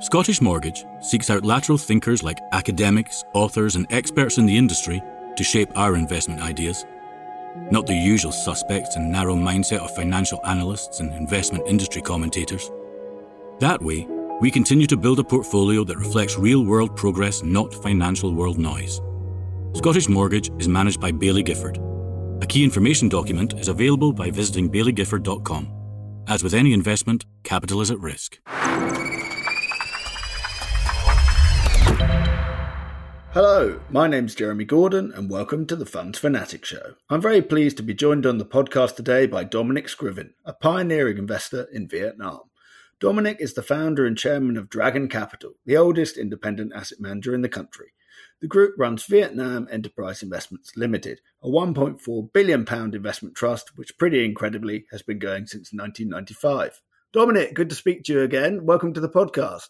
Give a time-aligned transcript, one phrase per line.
[0.00, 5.00] Scottish Mortgage seeks out lateral thinkers like academics, authors, and experts in the industry
[5.36, 6.84] to shape our investment ideas,
[7.70, 12.70] not the usual suspects and narrow mindset of financial analysts and investment industry commentators.
[13.60, 14.06] That way,
[14.40, 19.00] we continue to build a portfolio that reflects real world progress, not financial world noise.
[19.74, 21.78] Scottish Mortgage is managed by Baillie Gifford.
[22.42, 25.81] A key information document is available by visiting bailliegifford.com.
[26.28, 28.38] As with any investment, capital is at risk.
[33.34, 36.94] Hello, my name's Jeremy Gordon, and welcome to the Funds Fanatic Show.
[37.10, 41.18] I'm very pleased to be joined on the podcast today by Dominic Scriven, a pioneering
[41.18, 42.42] investor in Vietnam.
[43.00, 47.42] Dominic is the founder and chairman of Dragon Capital, the oldest independent asset manager in
[47.42, 47.94] the country.
[48.42, 54.24] The group runs Vietnam Enterprise Investments Limited, a 1.4 billion pound investment trust which pretty
[54.24, 56.82] incredibly has been going since 1995.
[57.12, 58.66] Dominic, good to speak to you again.
[58.66, 59.68] Welcome to the podcast.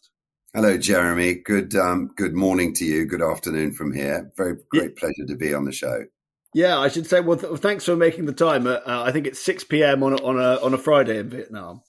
[0.55, 1.35] Hello, Jeremy.
[1.35, 3.05] Good um, good morning to you.
[3.05, 4.33] Good afternoon from here.
[4.39, 5.01] Very great yeah.
[5.01, 6.07] pleasure to be on the show.
[6.55, 7.21] Yeah, I should say.
[7.21, 8.67] Well, th- thanks for making the time.
[8.67, 10.03] Uh, I think it's six p.m.
[10.03, 11.83] on a, on a on a Friday in Vietnam.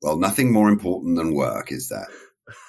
[0.00, 2.06] Well, nothing more important than work, is that?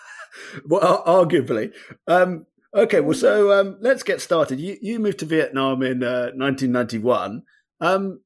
[0.65, 1.73] well, arguably.
[2.07, 4.59] Um, okay, well, so um, let's get started.
[4.59, 7.43] You you moved to Vietnam in uh, 1991.
[7.81, 8.21] Um,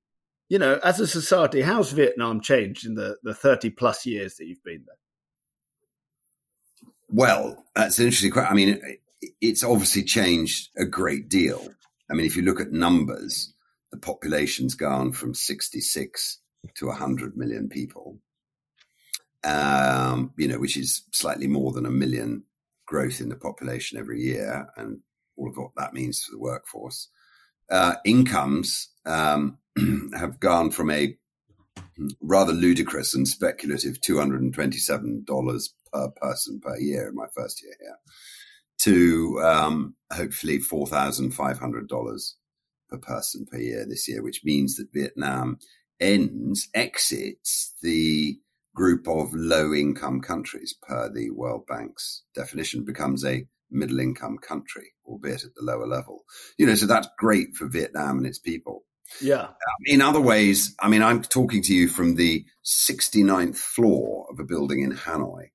[0.49, 4.47] you know, as a society, how's Vietnam changed in the the 30 plus years that
[4.47, 4.95] you've been there?
[7.11, 8.51] Well, that's an interesting question.
[8.51, 8.97] I mean,
[9.41, 11.67] it's obviously changed a great deal.
[12.09, 13.53] I mean, if you look at numbers,
[13.91, 16.39] the population's gone from 66
[16.75, 18.19] to 100 million people,
[19.43, 22.43] um, you know, which is slightly more than a million
[22.89, 24.99] growth in the population every year, and
[25.37, 27.09] all of what that means for the workforce.
[27.69, 29.59] Uh, incomes um,
[30.17, 31.15] have gone from a
[32.19, 37.97] rather ludicrous and speculative $227 per person per year in my first year here
[38.79, 42.31] to um, hopefully $4,500
[42.89, 45.59] per person per year this year, which means that Vietnam
[45.99, 48.39] ends, exits the
[48.75, 54.93] group of low income countries per the World Bank's definition, becomes a middle income country,
[55.05, 56.25] albeit at the lower level.
[56.57, 58.83] You know, so that's great for Vietnam and its people.
[59.21, 59.41] Yeah.
[59.43, 59.53] Um,
[59.85, 64.43] in other ways, I mean, I'm talking to you from the 69th floor of a
[64.43, 65.49] building in Hanoi.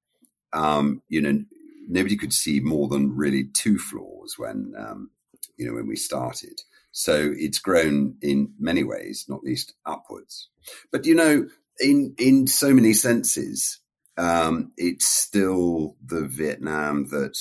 [0.53, 1.41] Um, you know,
[1.89, 5.11] nobody could see more than really two floors when, um,
[5.57, 6.61] you know, when we started.
[6.93, 10.49] So it's grown in many ways, not least upwards.
[10.93, 11.49] But, you know,
[11.81, 13.81] in, in so many senses,
[14.17, 17.37] um, it's still the Vietnam that,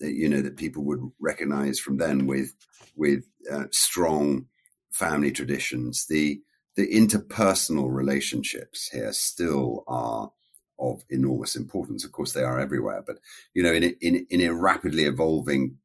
[0.00, 2.54] you know, that people would recognize from then with,
[2.96, 4.46] with uh, strong
[4.90, 6.40] family traditions, the
[6.74, 10.30] the interpersonal relationships here still are
[10.78, 12.04] of enormous importance.
[12.04, 13.18] Of course, they are everywhere, but
[13.54, 15.78] you know, in a, in, in a rapidly evolving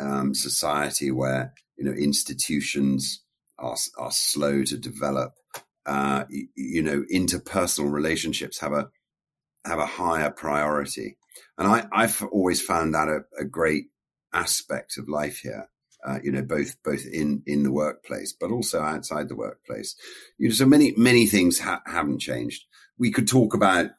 [0.00, 3.22] um, society where you know institutions
[3.58, 5.34] are are slow to develop,
[5.86, 8.90] uh, you, you, know, interpersonal relationships have a
[9.64, 11.16] have a higher priority,
[11.58, 13.86] and I I've always found that a, a great
[14.32, 15.68] aspect of life here
[16.04, 19.96] uh, you know, both both in in the workplace, but also outside the workplace.
[20.38, 22.64] You know, so many many things ha- haven't changed.
[22.98, 23.90] We could talk about,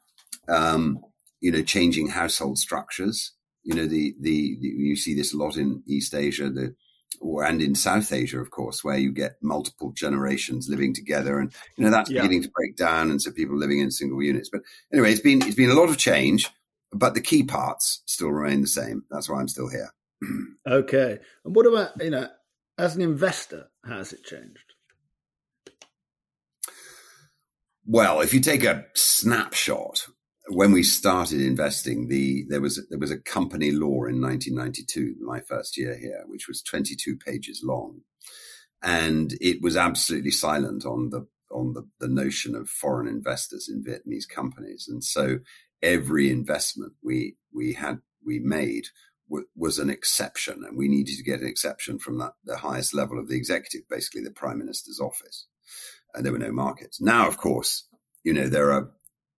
[0.48, 1.00] um,
[1.42, 3.34] you know, changing household structures.
[3.64, 6.76] You know, the, the, the you see this a lot in East Asia, the
[7.22, 11.54] or and in South Asia, of course, where you get multiple generations living together, and
[11.78, 12.22] you know that's yeah.
[12.22, 14.50] beginning to break down, and so people living in single units.
[14.50, 14.62] But
[14.92, 16.50] anyway, it's been it's been a lot of change,
[16.92, 19.04] but the key parts still remain the same.
[19.10, 19.92] That's why I'm still here
[20.68, 21.20] okay.
[21.44, 22.28] And what about, you know,
[22.78, 24.60] as an investor, how has it changed?
[27.86, 30.08] Well, if you take a snapshot,
[30.50, 35.40] when we started investing, the there was there was a company law in 1992, my
[35.40, 38.02] first year here, which was 22 pages long,
[38.84, 43.84] and it was absolutely silent on the on the, the notion of foreign investors in
[43.84, 45.40] Vietnamese companies, and so
[45.82, 48.86] every investment we we had we made
[49.30, 52.94] w- was an exception, and we needed to get an exception from that, the highest
[52.94, 55.48] level of the executive, basically the prime minister's office.
[56.14, 57.02] And there were no markets.
[57.02, 57.90] Now, of course,
[58.24, 58.92] you know there are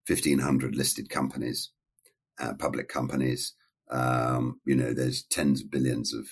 [0.07, 1.71] 1,500 listed companies,
[2.39, 3.53] uh, public companies.
[3.89, 6.27] Um, you know, there's tens of billions of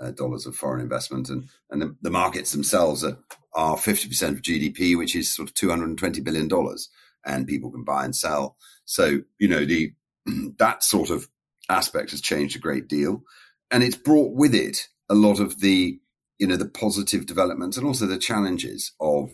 [0.00, 3.18] uh, dollars of foreign investment, and and the, the markets themselves are
[3.54, 6.90] are 50% of GDP, which is sort of 220 billion dollars,
[7.24, 8.56] and people can buy and sell.
[8.84, 9.92] So you know the
[10.58, 11.28] that sort of
[11.68, 13.22] aspect has changed a great deal.
[13.70, 16.00] And it's brought with it a lot of the,
[16.38, 19.32] you know, the positive developments and also the challenges of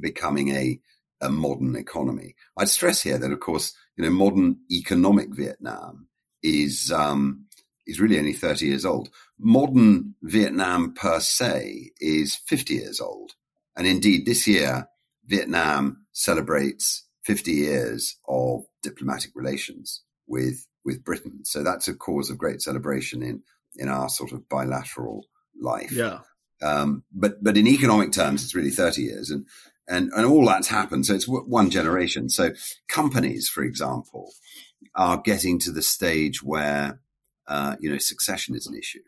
[0.00, 0.80] becoming a,
[1.20, 2.34] a modern economy.
[2.56, 6.08] I'd stress here that, of course, you know, modern economic Vietnam
[6.42, 7.46] is um,
[7.86, 9.10] is really only 30 years old.
[9.38, 13.32] Modern Vietnam per se is 50 years old.
[13.76, 14.88] And indeed, this year,
[15.26, 21.44] Vietnam celebrates 50 years of diplomatic relations with, with Britain.
[21.44, 23.42] So that's a cause of great celebration in,
[23.76, 25.26] in our sort of bilateral
[25.60, 25.92] life.
[25.92, 26.20] Yeah.
[26.62, 29.46] Um, but, but in economic terms, it's really 30 years and,
[29.90, 31.06] and, and all that's happened.
[31.06, 32.28] So it's one generation.
[32.30, 32.52] So
[32.88, 34.32] companies, for example,
[34.94, 37.00] are getting to the stage where
[37.50, 39.02] uh, you know, succession is an issue.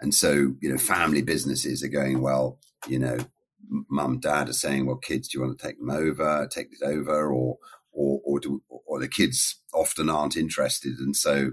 [0.00, 2.58] And so, you know, family businesses are going, well,
[2.88, 3.16] you know,
[3.88, 6.84] mum, dad are saying, well, kids, do you want to take them over, take it
[6.84, 7.32] over?
[7.32, 7.58] Or,
[7.92, 10.98] or, or do, or the kids often aren't interested.
[10.98, 11.52] And so,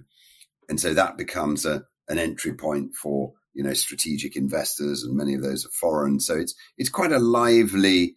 [0.67, 5.35] and so that becomes a, an entry point for, you know, strategic investors and many
[5.35, 6.19] of those are foreign.
[6.19, 8.15] So it's, it's quite a lively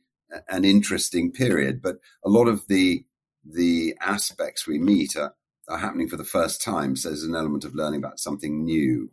[0.49, 3.05] and interesting period, but a lot of the,
[3.45, 5.35] the aspects we meet are,
[5.69, 6.97] are happening for the first time.
[6.97, 9.11] So there's an element of learning about something new.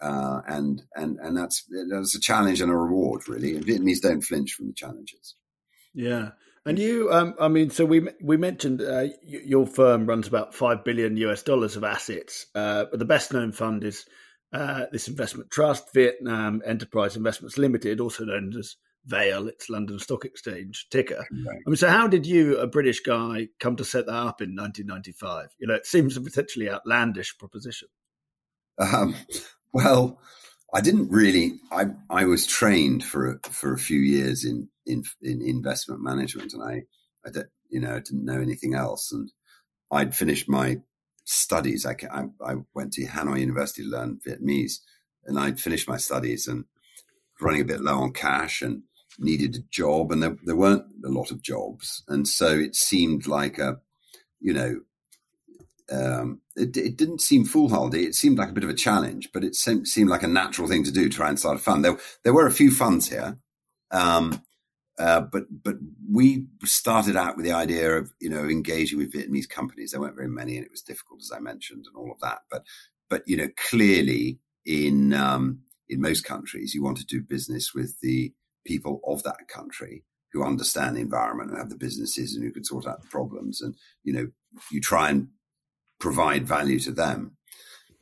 [0.00, 3.54] Uh, and and and that's that's a challenge and a reward, really.
[3.54, 5.36] And Vietnamese don't flinch from the challenges.
[5.94, 6.30] Yeah,
[6.64, 10.84] and you, um, I mean, so we we mentioned uh, your firm runs about five
[10.84, 14.04] billion US dollars of assets, uh, but the best known fund is
[14.52, 18.76] uh, this investment trust, Vietnam Enterprise Investments Limited, also known as
[19.06, 21.26] VEIL, its London Stock Exchange ticker.
[21.30, 21.60] Right.
[21.66, 24.54] I mean, so how did you, a British guy, come to set that up in
[24.54, 25.48] 1995?
[25.58, 27.88] You know, it seems a potentially outlandish proposition.
[28.78, 29.14] Um,
[29.72, 30.18] well,
[30.72, 31.58] I didn't really.
[31.70, 36.54] I I was trained for a, for a few years in in in investment management,
[36.54, 36.82] and I
[37.26, 39.30] I did, you know didn't know anything else, and
[39.90, 40.78] I'd finished my
[41.24, 41.84] studies.
[41.84, 44.78] I, I, I went to Hanoi University to learn Vietnamese,
[45.26, 46.64] and I'd finished my studies and
[47.40, 48.82] running a bit low on cash and
[49.18, 53.26] needed a job, and there, there weren't a lot of jobs, and so it seemed
[53.26, 53.80] like a,
[54.40, 54.80] you know,
[55.90, 58.04] um, it, it, didn't seem foolhardy.
[58.04, 60.68] It seemed like a bit of a challenge, but it seemed, seemed like a natural
[60.68, 61.08] thing to do.
[61.08, 61.84] Try and start a fund.
[61.84, 63.36] There, there were a few funds here,
[63.90, 64.42] um,
[64.98, 65.76] uh, but but
[66.10, 69.90] we started out with the idea of you know engaging with Vietnamese companies.
[69.90, 72.40] There weren't very many, and it was difficult, as I mentioned, and all of that.
[72.50, 72.64] But
[73.08, 78.00] but you know clearly in um, in most countries, you want to do business with
[78.00, 78.32] the
[78.64, 82.64] people of that country who understand the environment and have the businesses and who can
[82.64, 83.60] sort out the problems.
[83.60, 84.28] And, you know,
[84.70, 85.28] you try and
[86.00, 87.36] provide value to them.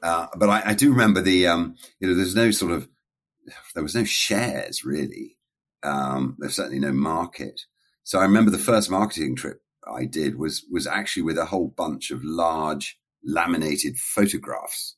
[0.02, 2.88] Uh, but I, I, do remember the, um, you know, there's no sort of,
[3.74, 5.36] there was no shares really.
[5.82, 7.60] Um, there's certainly no market.
[8.02, 11.68] So I remember the first marketing trip I did was, was actually with a whole
[11.68, 14.96] bunch of large laminated photographs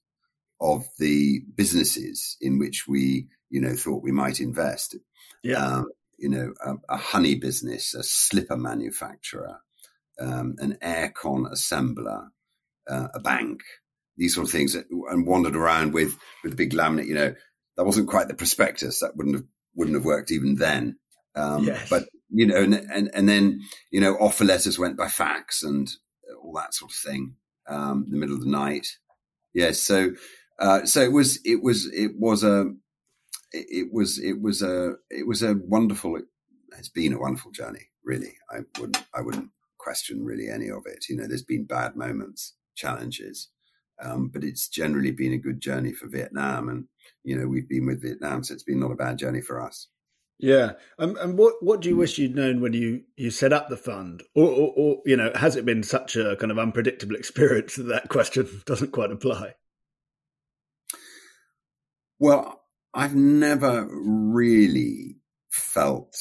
[0.60, 4.96] of the businesses in which we, you know, thought we might invest.
[5.42, 5.64] Yeah.
[5.64, 5.86] Um,
[6.18, 9.58] you know, a, a, honey business, a slipper manufacturer,
[10.20, 12.28] um, an aircon assembler,
[12.88, 13.60] uh, a bank,
[14.16, 17.06] these sort of things, and wandered around with with a big laminate.
[17.06, 17.34] You know,
[17.76, 19.00] that wasn't quite the prospectus.
[19.00, 19.44] That wouldn't have
[19.74, 20.96] wouldn't have worked even then.
[21.34, 21.88] Um, yes.
[21.90, 23.60] But you know, and, and and then
[23.90, 25.90] you know, offer letters went by fax and
[26.42, 27.36] all that sort of thing.
[27.68, 28.86] Um, in the middle of the night.
[29.54, 29.80] Yes.
[29.80, 30.12] So,
[30.58, 32.72] uh, so it was, it was, it was a,
[33.52, 36.18] it was it was a it was a wonderful
[36.78, 38.34] it's been a wonderful journey really.
[38.50, 41.06] I wouldn't i wouldn't question really any of it.
[41.08, 43.50] You know there's been bad moments challenges
[44.02, 46.86] um, but it's generally been a good journey for vietnam and
[47.22, 49.88] you know we've been with vietnam so it's been not a bad journey for us.
[50.38, 50.72] Yeah.
[50.98, 53.76] Um, and what what do you wish you'd known when you you set up the
[53.76, 54.24] fund?
[54.34, 57.84] Or, or, or you know has it been such a kind of unpredictable experience that
[57.84, 59.54] that question doesn't quite apply?
[62.18, 62.61] Well
[62.94, 65.16] I've never really
[65.50, 66.14] felt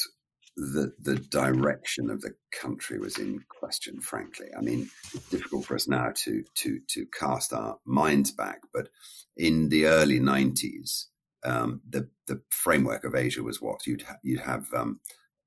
[0.58, 4.00] that the direction of the country was in question.
[4.00, 8.62] Frankly, I mean, it's difficult for us now to to to cast our minds back,
[8.74, 8.90] but
[9.36, 11.06] in the early '90s,
[11.44, 15.00] um, the the framework of Asia was what you'd ha- you'd have um,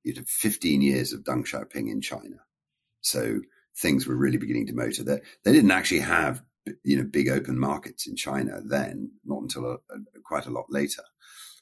[0.03, 2.41] you'd have 15 years of Deng Xiaoping in China,
[3.01, 3.41] so
[3.77, 5.05] things were really beginning to motor.
[5.05, 6.43] That they didn't actually have
[6.83, 10.67] you know big open markets in China then, not until a, a, quite a lot
[10.71, 11.03] later.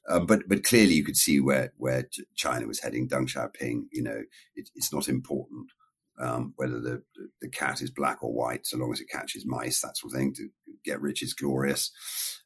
[0.08, 3.08] Uh, but but clearly you could see where where China was heading.
[3.08, 4.22] Deng Xiaoping, you know,
[4.56, 5.68] it, it's not important
[6.20, 7.02] um, whether the
[7.40, 10.18] the cat is black or white, so long as it catches mice, that sort of
[10.18, 10.34] thing.
[10.34, 10.48] To
[10.84, 11.90] get rich is glorious.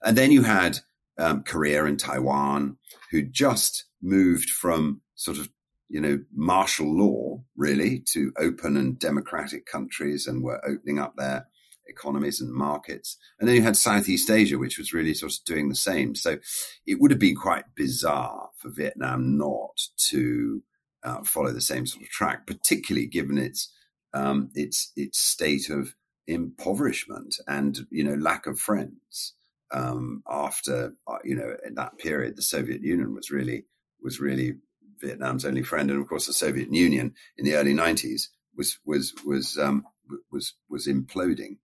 [0.03, 0.79] And then you had
[1.19, 2.79] um, Korea and Taiwan,
[3.11, 5.49] who just moved from sort of
[5.89, 11.47] you know martial law really to open and democratic countries, and were opening up their
[11.89, 13.17] economies and markets.
[13.39, 16.15] And then you had Southeast Asia, which was really sort of doing the same.
[16.15, 16.39] So
[16.87, 20.63] it would have been quite bizarre for Vietnam not to
[21.03, 23.73] uh, follow the same sort of track, particularly given its
[24.15, 25.95] um, its its state of
[26.27, 29.35] impoverishment and you know lack of friends
[29.73, 33.65] um, after uh, you know in that period the Soviet Union was really
[34.03, 34.55] was really
[35.01, 39.13] Vietnam's only friend, and of course the Soviet Union in the early nineties was was
[39.25, 39.85] was um,
[40.31, 41.59] was was imploding.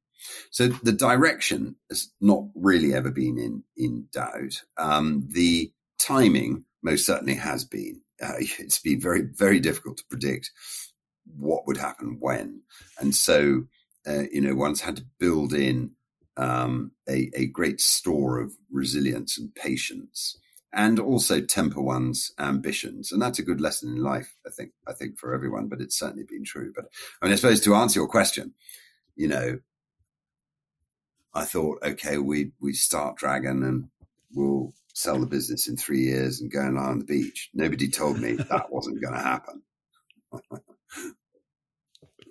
[0.51, 4.63] So the direction has not really ever been in in doubt.
[4.77, 8.01] Um, the timing most certainly has been.
[8.23, 10.51] Uh, it's been very very difficult to predict
[11.37, 12.63] what would happen when,
[12.99, 13.65] and so
[14.07, 15.93] uh, you know one's had to build in
[16.37, 20.39] um, a, a great store of resilience and patience
[20.73, 23.13] and also temper one's ambitions.
[23.13, 25.99] And that's a good lesson in life, I think, I think for everyone, but it's
[25.99, 26.73] certainly been true.
[26.75, 26.87] But
[27.21, 28.55] I mean, I suppose to answer your question,
[29.15, 29.59] you know,
[31.35, 33.89] I thought, okay, we, we start Dragon and
[34.35, 37.51] we'll sell the business in three years and go and lie on the beach.
[37.55, 39.63] Nobody told me that wasn't going to happen.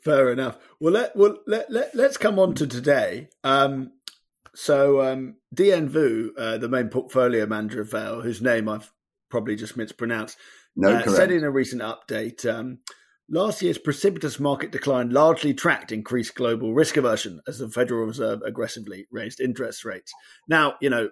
[0.04, 0.58] Fair enough.
[0.80, 3.30] Well, let well let, let let's come on to today.
[3.44, 3.92] Um,
[4.56, 8.92] so um, Dien Vu, uh, the main portfolio manager of VEIL, whose name I've
[9.30, 10.38] probably just mispronounced,
[10.76, 12.52] no, uh, said in a recent update.
[12.52, 12.80] Um,
[13.34, 18.42] Last year's precipitous market decline largely tracked increased global risk aversion as the Federal Reserve
[18.46, 20.12] aggressively raised interest rates.
[20.50, 21.10] Now, you know,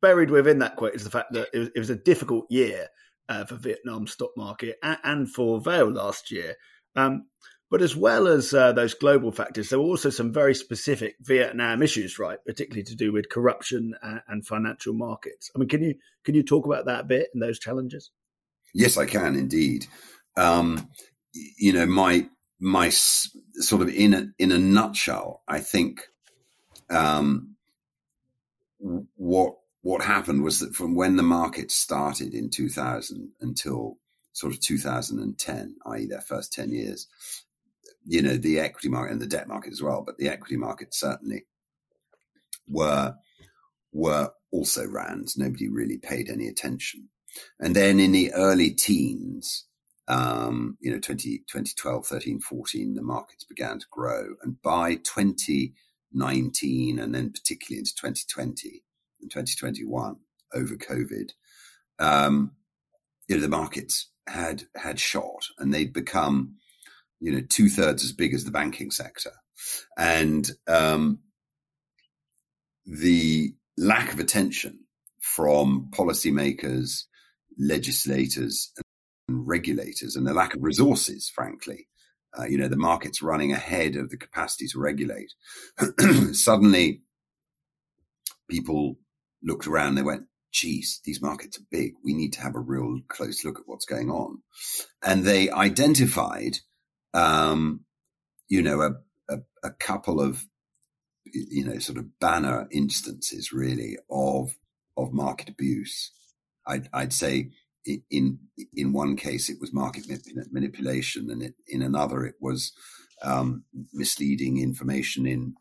[0.00, 2.88] buried within that quote is the fact that it was, it was a difficult year
[3.28, 6.56] uh, for Vietnam stock market and, and for VEIL last year.
[6.96, 7.26] Um,
[7.70, 11.80] but as well as uh, those global factors, there were also some very specific Vietnam
[11.80, 12.38] issues, right?
[12.44, 15.52] Particularly to do with corruption and, and financial markets.
[15.54, 18.10] I mean, can you can you talk about that a bit and those challenges?
[18.74, 19.86] Yes, I can indeed.
[20.36, 20.90] Um,
[21.58, 22.28] you know, my
[22.58, 26.02] my sort of in a in a nutshell, I think
[26.90, 27.56] um,
[28.78, 33.98] what what happened was that from when the market started in 2000 until
[34.32, 37.06] sort of 2010, i.e., their first 10 years,
[38.04, 40.92] you know, the equity market and the debt market as well, but the equity market
[40.92, 41.46] certainly
[42.68, 43.14] were
[43.92, 45.36] were also rans.
[45.36, 47.08] Nobody really paid any attention.
[47.60, 49.66] And then in the early teens,
[50.08, 54.34] um, you know, 20, 2012, 13, 14, the markets began to grow.
[54.42, 58.82] And by 2019, and then particularly into 2020
[59.20, 60.16] and 2021,
[60.54, 61.30] over COVID,
[61.98, 62.52] um,
[63.28, 66.56] you know, the markets had had shot and they'd become
[67.20, 69.32] you know, two thirds as big as the banking sector.
[69.96, 71.20] And um,
[72.84, 74.80] the lack of attention
[75.20, 77.04] from policymakers,
[77.58, 78.72] legislators,
[79.28, 81.88] regulators, and the lack of resources, frankly,
[82.38, 85.32] uh, you know, the market's running ahead of the capacity to regulate.
[86.32, 87.02] Suddenly,
[88.48, 88.98] people
[89.42, 91.94] looked around, they went, geez, these markets are big.
[92.04, 94.42] We need to have a real close look at what's going on.
[95.02, 96.58] And they identified
[97.16, 97.80] um,
[98.48, 100.46] you know, a, a, a couple of,
[101.24, 104.56] you know, sort of banner instances really of,
[104.96, 106.12] of market abuse.
[106.66, 107.50] I'd, I'd say
[108.10, 108.38] in,
[108.74, 110.06] in one case it was market
[110.52, 112.72] manipulation and it, in another it was,
[113.22, 115.54] um, misleading information in,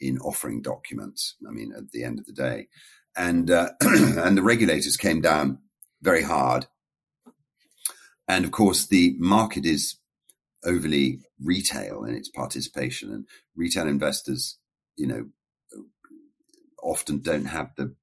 [0.00, 1.36] in offering documents.
[1.46, 2.68] I mean, at the end of the day,
[3.16, 5.58] and uh, and the regulators came down
[6.02, 6.66] very hard.
[8.28, 9.96] And of course, the market is
[10.64, 14.58] overly retail in its participation and retail investors,
[14.96, 15.26] you know,
[16.82, 17.94] often don't have the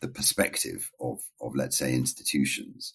[0.00, 2.94] the perspective of of let's say institutions,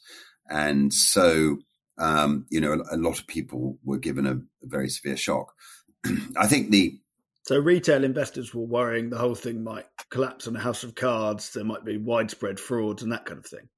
[0.49, 1.57] and so
[1.97, 5.53] um, you know a, a, lot of people were given a, a very severe shock.
[6.37, 6.99] I think the
[7.43, 11.53] so retail investors were worrying the whole thing might collapse on a house of cards.
[11.53, 13.69] There might be widespread frauds and that kind of thing.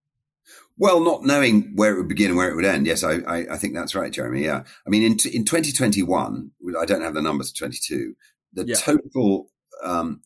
[0.77, 2.87] Well, not knowing where it would begin and where it would end.
[2.87, 4.45] Yes, I, I, I think that's right, Jeremy.
[4.45, 4.63] Yeah.
[4.85, 8.15] I mean, in, in 2021, I don't have the numbers for 22,
[8.53, 8.75] the yeah.
[8.75, 9.49] total
[9.83, 10.21] um,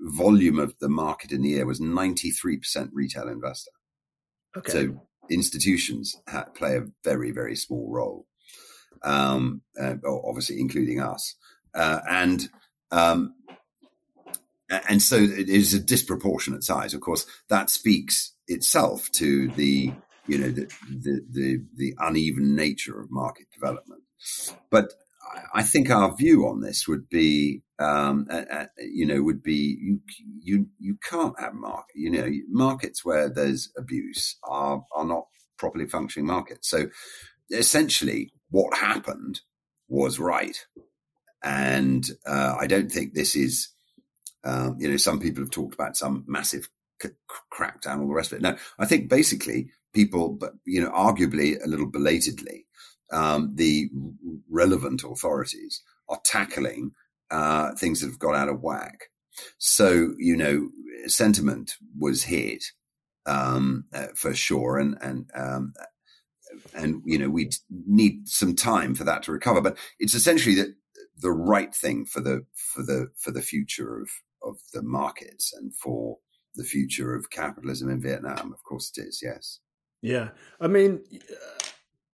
[0.00, 3.70] volume of the market in the year was 93% retail investor.
[4.56, 4.72] Okay.
[4.72, 6.16] So institutions
[6.54, 8.26] play a very, very small role,
[9.02, 11.34] um, uh, obviously, including us.
[11.74, 12.48] Uh, and
[12.90, 13.34] um,
[14.88, 16.94] and so it is a disproportionate size.
[16.94, 19.92] Of course, that speaks itself to the
[20.26, 24.02] you know the the the, the uneven nature of market development.
[24.70, 24.92] But
[25.54, 30.00] I think our view on this would be, um, uh, you know, would be you
[30.40, 35.26] you you can't have market, you know, markets where there's abuse are are not
[35.58, 36.68] properly functioning markets.
[36.68, 36.88] So
[37.50, 39.40] essentially, what happened
[39.88, 40.58] was right,
[41.42, 43.68] and uh, I don't think this is,
[44.44, 46.68] um, you know, some people have talked about some massive
[47.52, 48.42] crackdown, all the rest of it.
[48.42, 52.66] No, I think basically people, but you know, arguably a little belatedly,
[53.12, 53.88] um, the
[54.50, 56.92] relevant authorities are tackling
[57.30, 59.10] uh, things that have got out of whack.
[59.58, 60.68] So, you know,
[61.06, 62.64] sentiment was hit
[63.26, 64.78] um, uh, for sure.
[64.78, 65.72] And, and, um,
[66.74, 67.50] and, you know, we
[67.86, 69.60] need some time for that to recover.
[69.60, 70.74] But it's essentially the,
[71.18, 74.10] the right thing for the, for the, for the future of,
[74.42, 76.18] of the markets and for
[76.54, 78.52] the future of capitalism in Vietnam.
[78.52, 79.60] Of course it is, yes.
[80.02, 80.30] Yeah.
[80.60, 81.02] I mean,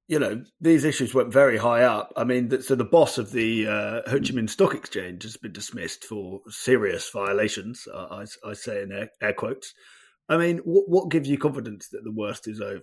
[0.06, 2.12] you know, these issues went very high up.
[2.16, 5.52] I mean, so the boss of the uh, Ho Chi Minh Stock Exchange has been
[5.52, 9.72] dismissed for serious violations, uh, I, I, say in air, air, quotes.
[10.28, 12.82] I mean, what, what gives you confidence that the worst is over?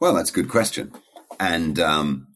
[0.00, 0.92] Well, that's a good question.
[1.38, 2.28] And um,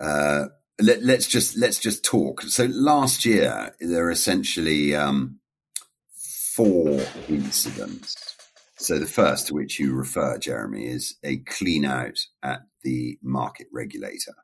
[0.00, 0.46] uh,
[0.80, 2.42] let, us just let's just talk.
[2.42, 5.40] So last year there are essentially um,
[6.54, 8.37] four incidents
[8.78, 13.66] so the first to which you refer, Jeremy, is a clean out at the market
[13.72, 14.34] regulator.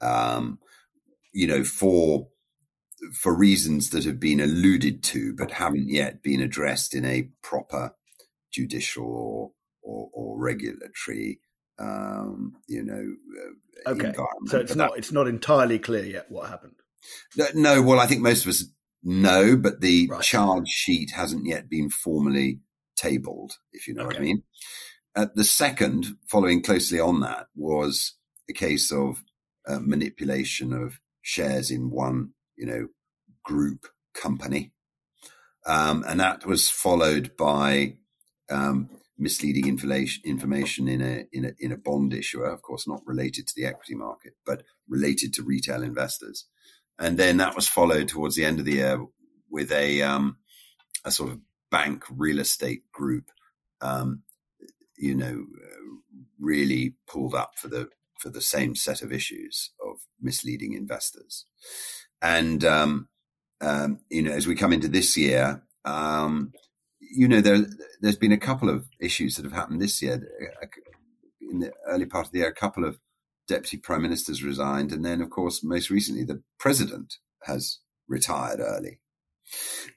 [0.00, 0.60] Um,
[1.32, 2.28] you know, for
[3.12, 7.94] for reasons that have been alluded to but haven't yet been addressed in a proper
[8.52, 9.50] judicial or
[9.82, 11.40] or, or regulatory,
[11.78, 13.14] um, you know,
[13.86, 14.12] uh, okay.
[14.46, 16.74] So it's not that, it's not entirely clear yet what happened.
[17.54, 18.64] No, well, I think most of us
[19.02, 20.22] know, but the right.
[20.22, 22.60] charge sheet hasn't yet been formally
[22.98, 24.08] tabled, if you know okay.
[24.08, 24.42] what I mean.
[25.16, 28.14] Uh, the second, following closely on that, was
[28.48, 29.24] a case of
[29.66, 32.88] uh, manipulation of shares in one, you know,
[33.42, 34.72] group company.
[35.66, 37.96] Um, and that was followed by
[38.50, 38.88] um,
[39.18, 43.46] misleading information, information in a, in a in a bond issuer, of course, not related
[43.46, 46.46] to the equity market, but related to retail investors.
[46.98, 49.04] And then that was followed towards the end of the year
[49.50, 50.38] with a um,
[51.04, 53.30] a sort of bank real estate group,
[53.80, 54.22] um,
[54.96, 55.44] you know,
[56.38, 61.46] really pulled up for the for the same set of issues of misleading investors.
[62.20, 63.08] And um,
[63.60, 66.52] um, you know, as we come into this year, um,
[67.00, 67.64] you know, there
[68.00, 70.20] there's been a couple of issues that have happened this year.
[71.40, 72.98] In the early part of the year, a couple of
[73.46, 79.00] deputy prime ministers resigned, and then, of course, most recently, the president has retired early.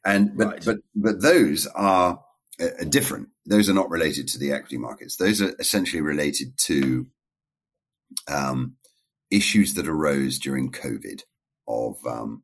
[0.05, 0.65] And but right.
[0.65, 2.23] but but those are
[2.59, 3.29] uh, different.
[3.45, 5.15] Those are not related to the equity markets.
[5.15, 7.07] Those are essentially related to
[8.27, 8.75] um,
[9.29, 11.23] issues that arose during COVID
[11.67, 12.43] of um,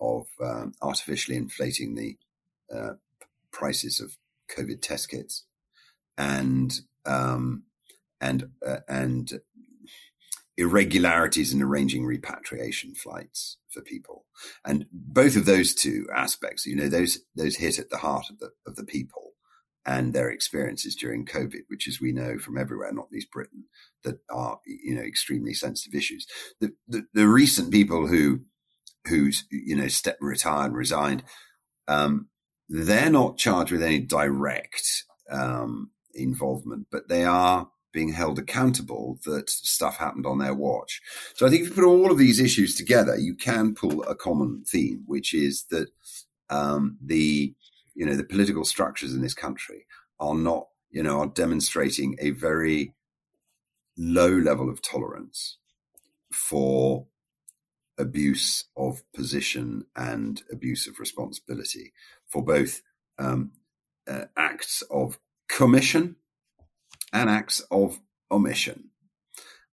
[0.00, 2.16] of um, artificially inflating the
[2.74, 2.94] uh,
[3.52, 4.16] prices of
[4.56, 5.44] COVID test kits
[6.18, 7.64] and um,
[8.20, 9.40] and uh, and
[10.56, 14.24] irregularities in arranging repatriation flights for people.
[14.64, 18.38] And both of those two aspects, you know, those those hit at the heart of
[18.38, 19.32] the of the people
[19.84, 23.64] and their experiences during COVID, which as we know from everywhere, not least Britain,
[24.02, 26.26] that are, you know, extremely sensitive issues.
[26.60, 28.40] The the, the recent people who
[29.06, 31.22] who's you know stepped retired and resigned,
[31.86, 32.28] um,
[32.68, 39.48] they're not charged with any direct um, involvement, but they are being held accountable that
[39.48, 41.00] stuff happened on their watch.
[41.34, 44.14] So I think if you put all of these issues together, you can pull a
[44.14, 45.88] common theme, which is that
[46.50, 47.54] um, the
[47.94, 49.86] you know the political structures in this country
[50.20, 52.92] are not you know are demonstrating a very
[53.96, 55.56] low level of tolerance
[56.30, 57.06] for
[57.96, 61.94] abuse of position and abuse of responsibility
[62.26, 62.82] for both
[63.18, 63.52] um,
[64.06, 66.16] uh, acts of commission
[67.12, 68.90] and acts of omission.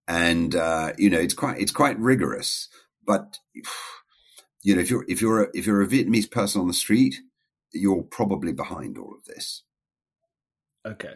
[0.06, 2.68] And uh, you know, it's quite it's quite rigorous.
[3.06, 3.38] But
[4.62, 7.16] you know, if you're if you're a, if you're a Vietnamese person on the street,
[7.72, 9.62] you're probably behind all of this.
[10.86, 11.14] Okay.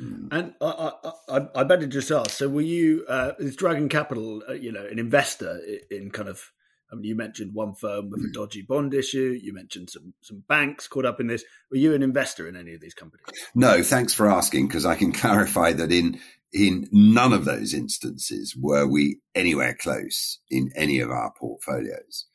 [0.00, 0.28] Mm.
[0.30, 0.92] And I,
[1.28, 2.30] I, I, better just ask.
[2.30, 6.50] So, were you uh, is Dragon Capital, uh, you know, an investor in kind of
[6.92, 8.32] I mean, you mentioned one firm with a mm.
[8.34, 9.38] dodgy bond issue.
[9.42, 11.42] You mentioned some some banks caught up in this.
[11.70, 13.24] Were you an investor in any of these companies?
[13.54, 16.20] No, thanks for asking because I can clarify that in
[16.52, 22.26] in none of those instances were we anywhere close in any of our portfolios.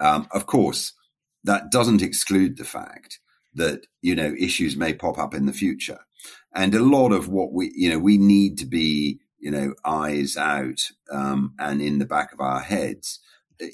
[0.00, 0.92] Um, of course,
[1.44, 3.20] that doesn't exclude the fact
[3.54, 6.00] that you know issues may pop up in the future,
[6.52, 10.36] and a lot of what we you know we need to be you know eyes
[10.36, 10.80] out
[11.12, 13.20] um, and in the back of our heads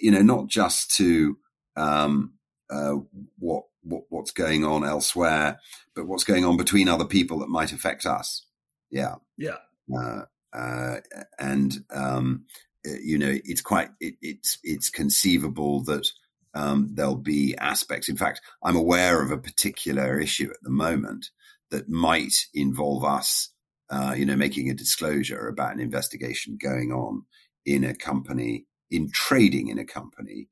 [0.00, 1.38] you know, not just to
[1.76, 2.34] um,
[2.70, 2.94] uh,
[3.38, 5.58] what, what what's going on elsewhere,
[5.94, 8.44] but what's going on between other people that might affect us.
[8.90, 9.58] Yeah, yeah,
[9.96, 10.22] uh,
[10.52, 11.00] uh,
[11.38, 12.44] and um,
[12.84, 16.06] you know, it's quite it, it's it's conceivable that
[16.54, 18.08] um, there'll be aspects.
[18.08, 21.30] In fact, I'm aware of a particular issue at the moment
[21.70, 23.50] that might involve us,
[23.90, 27.24] uh, you know, making a disclosure about an investigation going on
[27.64, 30.48] in a company in trading in a company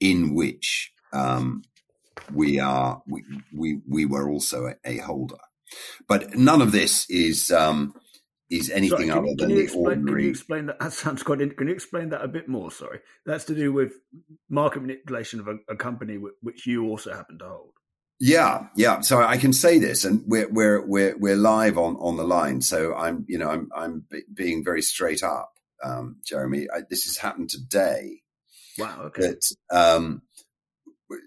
[0.00, 1.62] in which um,
[2.32, 3.22] we are we,
[3.54, 5.36] we we were also a, a, holder.
[6.08, 7.94] But none of this is um,
[8.50, 10.20] is anything sorry, other than the explain, ordinary.
[10.20, 10.78] Can you explain that?
[10.80, 11.38] That sounds quite.
[11.56, 12.70] Can you explain that a bit more?
[12.70, 13.92] Sorry, that's to do with
[14.48, 17.72] market manipulation of a, a company which you also happen to hold.
[18.20, 19.00] Yeah, yeah.
[19.00, 22.60] So I can say this, and we're we're we're we're live on on the line.
[22.60, 25.53] So I'm you know I'm I'm being very straight up,
[25.84, 26.66] um, Jeremy.
[26.74, 28.22] I, this has happened today.
[28.78, 29.02] Wow.
[29.06, 29.22] Okay.
[29.22, 30.22] That um,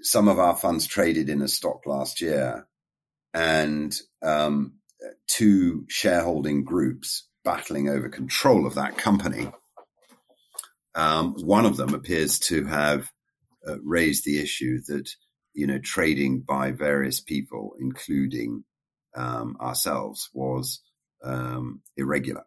[0.01, 2.67] some of our funds traded in a stock last year,
[3.33, 4.73] and um,
[5.27, 9.49] two shareholding groups battling over control of that company.
[10.95, 13.11] Um, one of them appears to have
[13.67, 15.09] uh, raised the issue that
[15.53, 18.63] you know trading by various people, including
[19.15, 20.81] um, ourselves, was
[21.23, 22.43] um, irregular.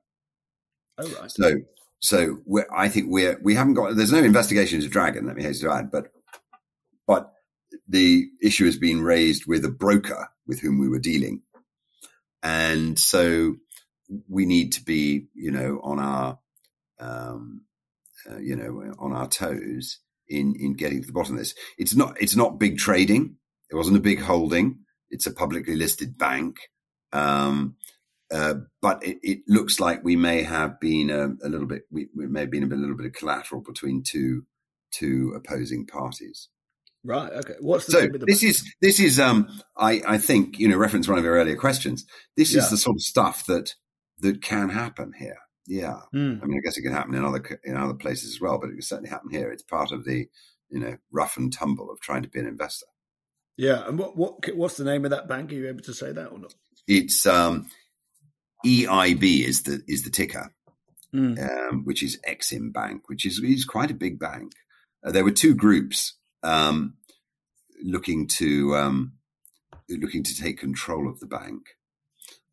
[0.99, 1.31] Oh right.
[1.31, 1.55] So,
[2.01, 2.39] so
[2.75, 3.95] I think we're we haven't got.
[3.95, 5.27] There's no investigation into Dragon.
[5.27, 6.09] Let me hasten to add, but
[7.07, 7.33] but
[7.89, 11.43] the issue has been raised with a broker with whom we were dealing.
[12.43, 13.57] And so
[14.29, 16.39] we need to be, you know, on our,
[16.99, 17.63] um,
[18.31, 21.55] uh, you know, on our toes in, in getting to the bottom of this.
[21.79, 23.37] It's not, it's not big trading.
[23.71, 24.81] It wasn't a big holding.
[25.11, 26.57] It's a publicly listed bank.
[27.13, 27.77] Um,
[28.33, 32.09] uh, but it, it, looks like we may have been a, a little bit, we,
[32.15, 34.45] we, may have been a, bit, a little bit of collateral between two,
[34.93, 36.49] two opposing parties.
[37.03, 37.33] Right.
[37.33, 37.55] Okay.
[37.61, 41.17] What's the so this is this is um I I think you know reference one
[41.17, 42.05] of your earlier questions.
[42.37, 42.61] This yeah.
[42.61, 43.75] is the sort of stuff that
[44.19, 45.39] that can happen here.
[45.67, 46.01] Yeah.
[46.15, 46.43] Mm.
[46.43, 48.69] I mean, I guess it can happen in other in other places as well, but
[48.69, 49.51] it can certainly happen here.
[49.51, 50.29] It's part of the
[50.69, 52.87] you know rough and tumble of trying to be an investor.
[53.57, 53.89] Yeah.
[53.89, 55.53] And what what what's the name of that bank?
[55.53, 56.55] Are you able to say that or not?
[56.87, 57.67] It's um
[58.65, 60.53] EIB is the is the ticker,
[61.15, 61.71] mm.
[61.71, 64.53] um, which is Exim Bank, which is is quite a big bank.
[65.05, 66.95] Uh, there were two groups um,
[67.83, 69.13] looking to um,
[69.89, 71.63] looking to take control of the bank,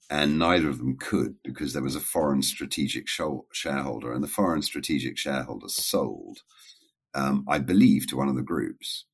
[0.10, 4.62] and neither of them could because there was a foreign strategic shareholder, and the foreign
[4.62, 6.40] strategic shareholder sold,
[7.14, 9.06] um, I believe, to one of the groups,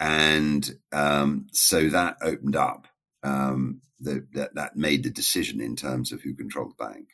[0.00, 2.88] and um, so that opened up
[3.22, 7.08] um, the, that that made the decision in terms of who controlled the bank.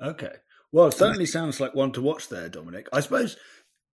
[0.00, 0.36] Okay.
[0.72, 2.88] Well, it certainly sounds like one to watch there, Dominic.
[2.92, 3.36] I suppose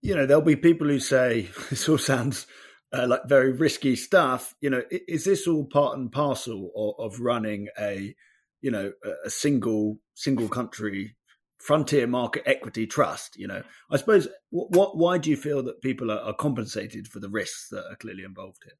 [0.02, 2.46] you know, there'll be people who say this all sounds
[2.92, 4.54] uh, like very risky stuff.
[4.60, 8.14] You know, is this all part and parcel of, of running a,
[8.60, 8.92] you know,
[9.24, 11.16] a single single country
[11.58, 13.36] frontier market equity trust?
[13.36, 17.08] You know, I suppose what, what why do you feel that people are, are compensated
[17.08, 18.74] for the risks that are clearly involved here?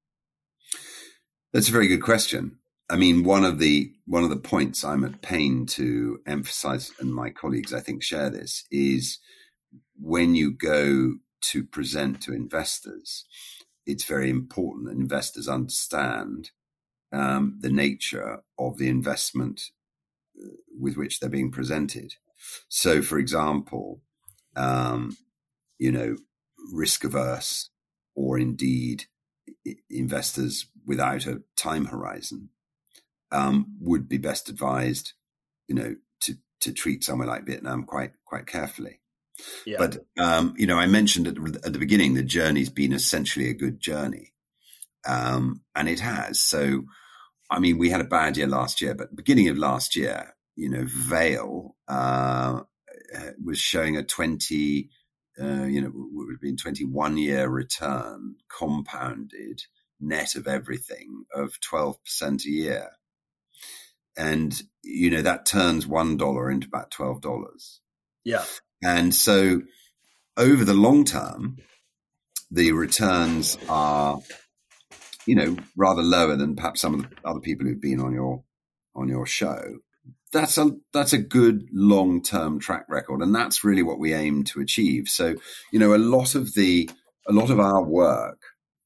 [1.53, 2.59] That's a very good question.
[2.91, 7.15] I mean, one of the one of the points I'm at pain to emphasize, and
[7.15, 9.19] my colleagues I think share this, is
[9.99, 13.25] when you go to present to investors,
[13.87, 16.51] it's very important that investors understand
[17.13, 19.63] um, the nature of the investment
[20.43, 22.15] uh, with which they're being presented.
[22.69, 24.03] So, for example,
[24.57, 25.17] um,
[25.79, 26.17] you know,
[26.73, 27.71] risk averse
[28.15, 29.05] or indeed
[29.91, 32.49] investors without a time horizon
[33.31, 35.13] um, would be best advised,
[35.69, 39.01] you know, to to treat somewhere like Vietnam quite quite carefully.
[39.65, 39.77] Yeah.
[39.79, 43.51] But um, you know, I mentioned at the, at the, beginning the journey's been essentially
[43.51, 44.33] a good journey,
[45.07, 46.41] um, and it has.
[46.41, 46.85] So,
[47.51, 50.69] I mean, we had a bad year last year, but beginning of last year, you
[50.69, 52.63] know, VEIL uh,
[53.45, 54.89] was showing a twenty,
[55.41, 59.63] uh, you know, would have been twenty one year return compounded
[60.01, 62.89] net of everything of twelve percent a year,
[64.17, 67.81] and you know that turns one dollar into about twelve dollars.
[68.25, 68.45] Yeah.
[68.83, 69.63] And so
[70.37, 71.59] over the long term,
[72.51, 74.21] the returns are,
[75.27, 78.45] you know, rather lower than perhaps some of the other people who've been on your
[78.95, 79.79] on your show.
[80.33, 84.45] That's a that's a good long term track record, and that's really what we aim
[84.45, 85.09] to achieve.
[85.09, 85.35] So,
[85.73, 86.89] you know, a lot of the
[87.27, 88.38] a lot of our work,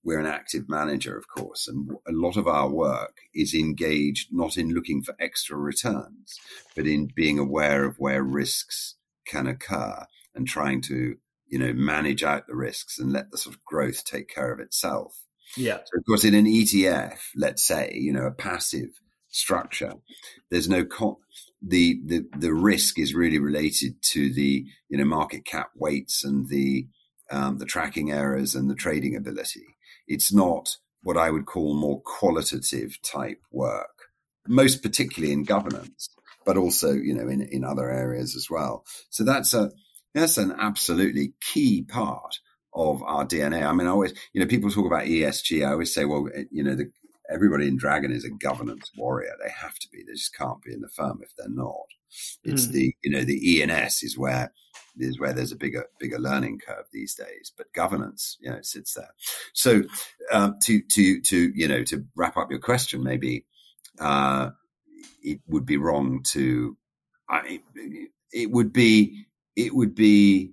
[0.04, 4.56] we're an active manager, of course, and a lot of our work is engaged not
[4.56, 6.38] in looking for extra returns,
[6.74, 12.22] but in being aware of where risks can occur and trying to you know manage
[12.22, 15.18] out the risks and let the sort of growth take care of itself.
[15.56, 15.78] Yeah.
[15.78, 18.88] So of course in an etf let's say you know a passive
[19.28, 19.94] structure
[20.50, 21.16] there's no con-
[21.60, 26.48] the the the risk is really related to the you know market cap weights and
[26.48, 26.88] the
[27.30, 29.71] um, the tracking errors and the trading ability
[30.06, 34.10] it's not what i would call more qualitative type work
[34.46, 36.08] most particularly in governance
[36.44, 38.84] but also you know in in other areas as well.
[39.10, 39.70] So that's a
[40.14, 42.38] That's an absolutely key part
[42.74, 43.64] of our DNA.
[43.64, 45.66] I mean, I always, you know, people talk about ESG.
[45.66, 46.90] I always say, well, eh, you know, the,
[47.30, 49.34] everybody in Dragon is a governance warrior.
[49.42, 50.02] They have to be.
[50.06, 51.86] They just can't be in the firm if they're not.
[52.44, 52.72] It's mm.
[52.72, 54.52] the, you know, the ENS is where
[54.98, 57.52] is where there's a bigger bigger learning curve these days.
[57.56, 59.14] But governance, you know, sits there.
[59.52, 59.82] So
[60.30, 63.46] um, to to to you know to wrap up your question, maybe
[64.00, 64.50] uh,
[65.22, 66.76] it would be wrong to.
[67.28, 67.60] I,
[68.32, 69.26] it would be
[69.56, 70.52] it would be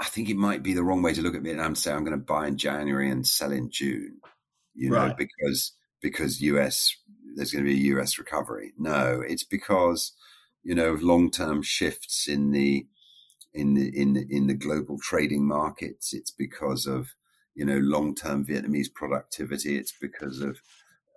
[0.00, 2.04] I think it might be the wrong way to look at Vietnam and say I'm
[2.04, 4.18] going to buy in January and sell in June,
[4.74, 5.16] you know, right.
[5.16, 6.96] because because US
[7.36, 8.72] there's going to be a US recovery.
[8.78, 10.12] No, it's because
[10.62, 12.86] you know of long term shifts in the
[13.54, 16.12] in the in the, in the global trading markets.
[16.12, 17.14] It's because of
[17.54, 19.78] you know long term Vietnamese productivity.
[19.78, 20.58] It's because of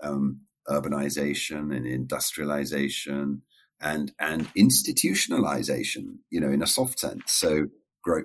[0.02, 3.42] um, urbanization and industrialization
[3.82, 6.18] and and institutionalization.
[6.30, 7.32] You know, in a soft sense.
[7.32, 7.68] So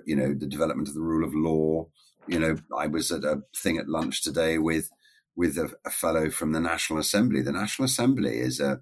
[0.05, 1.87] you know, the development of the rule of law.
[2.25, 4.89] You know, I was at a thing at lunch today with
[5.35, 7.41] with a, a fellow from the National Assembly.
[7.41, 8.79] The National Assembly is a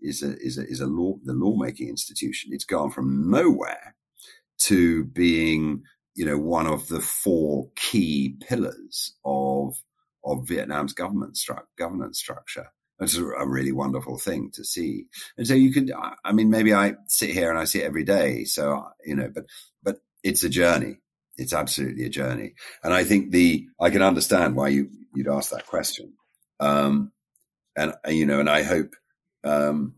[0.00, 2.50] is a is a is a law the lawmaking institution.
[2.52, 3.94] It's gone from nowhere
[4.60, 5.82] to being
[6.14, 9.74] you know one of the four key pillars of
[10.24, 12.68] of Vietnam's government stru- governance structure.
[13.00, 15.06] It's a, really wonderful thing to see.
[15.36, 15.90] And so you can,
[16.24, 18.44] I mean, maybe I sit here and I see it every day.
[18.44, 19.46] So, you know, but,
[19.82, 20.98] but it's a journey.
[21.36, 22.54] It's absolutely a journey.
[22.84, 26.12] And I think the, I can understand why you, you'd ask that question.
[26.60, 27.10] Um,
[27.74, 28.94] and, you know, and I hope,
[29.42, 29.94] um,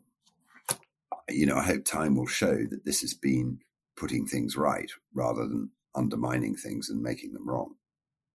[1.28, 3.58] you know, I hope time will show that this has been
[3.96, 7.74] putting things right rather than undermining things and making them wrong.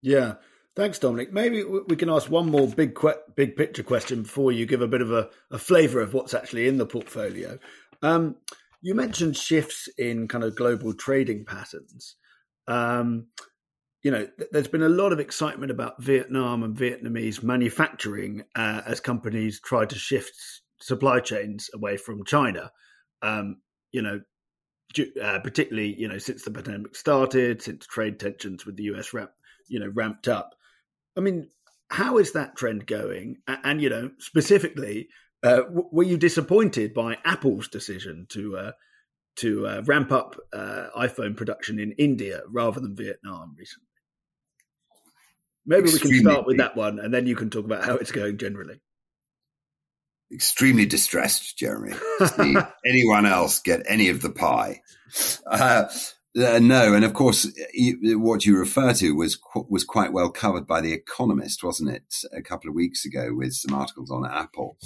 [0.02, 0.36] Yeah.
[0.76, 1.34] Thanks, Dominic.
[1.34, 2.98] Maybe we can ask one more big
[3.36, 6.67] big picture question before you give a bit of a, a flavour of what's actually
[6.67, 7.60] in the portfolio.
[8.02, 8.38] Um,
[8.82, 12.15] you mentioned shifts in kind of global trading patterns.
[12.67, 13.28] Um,
[14.04, 18.82] you know, th- there's been a lot of excitement about Vietnam and Vietnamese manufacturing uh,
[18.86, 20.32] as companies try to shift
[20.80, 22.72] supply chains away from China.
[23.22, 23.58] Um,
[23.91, 24.22] you know,
[25.21, 29.32] uh, particularly you know since the pandemic started, since trade tensions with the US ramp,
[29.67, 30.56] you know, ramped up.
[31.17, 31.49] I mean,
[31.89, 33.38] how is that trend going?
[33.47, 35.10] And, and you know, specifically,
[35.43, 38.71] uh, were you disappointed by Apple's decision to uh,
[39.38, 43.86] to uh, ramp up uh, iPhone production in India rather than Vietnam recently?
[45.65, 47.95] Maybe Extremely we can start with that one, and then you can talk about how
[47.95, 48.82] it's going generally.
[50.32, 51.94] Extremely distressed, Jeremy.
[52.36, 54.82] See anyone else get any of the pie?
[55.46, 55.86] Uh,
[56.38, 60.68] uh, no, and of course, you, what you refer to was was quite well covered
[60.68, 62.04] by the Economist, wasn't it?
[62.32, 64.78] A couple of weeks ago, with some articles on Apple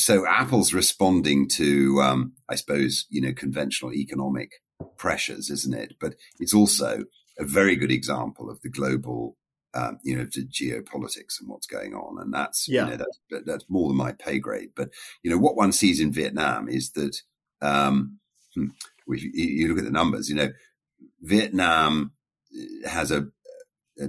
[0.00, 4.62] so Apple's responding to, um, I suppose, you know, conventional economic
[4.96, 5.94] pressures, isn't it?
[6.00, 7.04] But it's also
[7.38, 9.36] a very good example of the global,
[9.74, 12.20] um, you know, the geopolitics and what's going on.
[12.20, 12.84] And that's, yeah.
[12.84, 14.70] you know, that's, that's more than my pay grade.
[14.74, 14.90] But,
[15.22, 17.16] you know, what one sees in Vietnam is that,
[17.62, 18.18] um,
[18.54, 18.66] hmm,
[19.06, 20.50] if you look at the numbers, you know,
[21.22, 22.12] Vietnam
[22.86, 23.26] has a,
[24.00, 24.08] a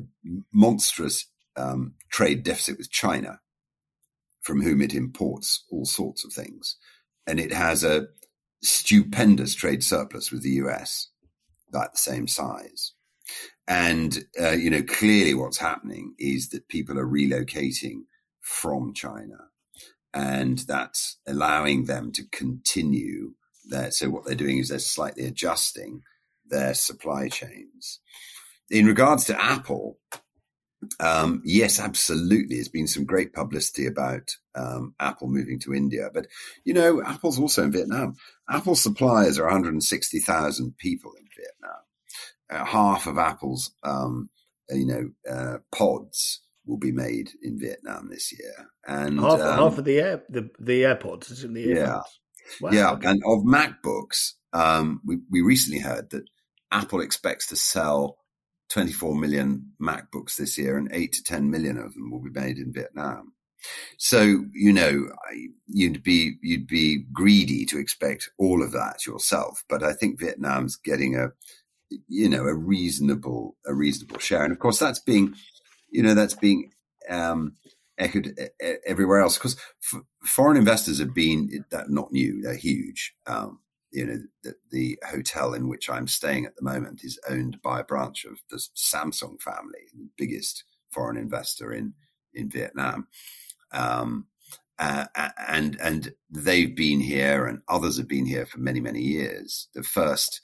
[0.53, 3.39] monstrous um, trade deficit with China
[4.41, 6.77] from whom it imports all sorts of things.
[7.27, 8.07] And it has a
[8.63, 11.09] stupendous trade surplus with the US,
[11.69, 12.93] about the same size.
[13.71, 18.01] And, uh, you know, clearly what's happening is that people are relocating
[18.41, 19.37] from China
[20.13, 23.31] and that's allowing them to continue
[23.69, 23.93] that.
[23.93, 26.01] So what they're doing is they're slightly adjusting
[26.45, 28.01] their supply chains.
[28.69, 29.99] In regards to Apple,
[30.99, 32.55] um, yes, absolutely.
[32.55, 36.27] There's been some great publicity about um, Apple moving to India, but
[36.65, 38.15] you know, Apple's also in Vietnam.
[38.49, 41.79] Apple suppliers are 160,000 people in Vietnam.
[42.51, 44.29] Uh, half of Apple's, um,
[44.69, 49.77] you know, uh, pods will be made in Vietnam this year, and half, um, half
[49.77, 51.61] of the air the, the AirPods is in the.
[51.61, 52.01] Yeah,
[52.59, 56.25] wow, yeah, and of MacBooks, um, we we recently heard that
[56.71, 58.17] Apple expects to sell
[58.71, 62.57] 24 million MacBooks this year, and eight to 10 million of them will be made
[62.57, 63.33] in Vietnam.
[63.97, 65.09] So, you know,
[65.67, 69.63] you'd be, you'd be greedy to expect all of that yourself.
[69.69, 71.27] But I think Vietnam's getting a,
[72.07, 74.43] you know, a reasonable, a reasonable share.
[74.43, 75.33] And of course, that's being,
[75.89, 76.71] you know, that's being,
[77.09, 77.55] um,
[77.97, 78.35] echoed
[78.85, 79.57] everywhere else because
[79.93, 83.13] f- foreign investors have been that not new; they're huge.
[83.27, 83.59] Um,
[83.91, 87.81] you know, the, the, hotel in which I'm staying at the moment is owned by
[87.81, 91.93] a branch of the Samsung family, the biggest foreign investor in
[92.33, 93.07] in Vietnam.
[93.71, 94.27] Um,
[94.79, 95.05] uh,
[95.47, 99.67] and and they've been here, and others have been here for many many years.
[99.75, 100.41] The first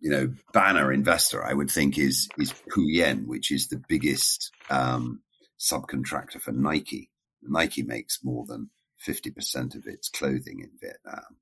[0.00, 4.50] you know, banner investor, I would think is is Pou Yuen, which is the biggest
[4.70, 5.20] um,
[5.58, 7.10] subcontractor for Nike.
[7.42, 11.36] Nike makes more than fifty percent of its clothing in Vietnam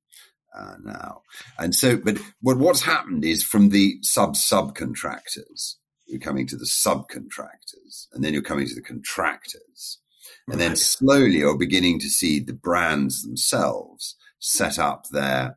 [0.57, 1.23] uh, now,
[1.59, 6.64] and so, but what what's happened is from the sub subcontractors, you're coming to the
[6.64, 10.01] subcontractors, and then you're coming to the contractors,
[10.49, 15.57] and then slowly you're beginning to see the brands themselves set up their,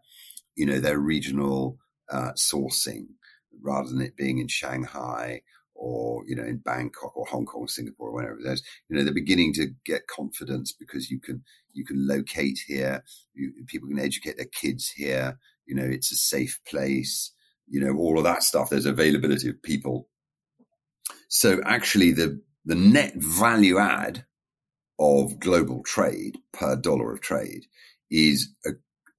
[0.55, 1.77] you know, their regional
[2.11, 3.07] uh, sourcing
[3.61, 5.41] rather than it being in Shanghai
[5.81, 8.63] or you know in Bangkok or Hong Kong, Singapore, or wherever it is.
[8.87, 11.43] You know they're beginning to get confidence because you can
[11.73, 13.03] you can locate here.
[13.33, 15.39] You, people can educate their kids here.
[15.65, 17.31] You know it's a safe place.
[17.67, 18.69] You know all of that stuff.
[18.69, 20.07] There's availability of people.
[21.27, 24.25] So actually, the the net value add
[24.99, 27.65] of global trade per dollar of trade
[28.11, 28.71] is a